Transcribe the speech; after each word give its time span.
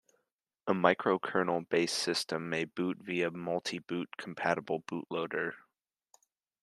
A 0.65 0.73
microkernel-based 0.73 1.95
system 1.95 2.49
may 2.49 2.65
boot 2.65 2.97
via 3.03 3.29
multiboot 3.29 4.07
compatible 4.17 4.79
boot 4.79 5.05
loader. 5.11 5.53